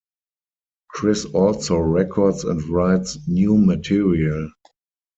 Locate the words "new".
3.27-3.55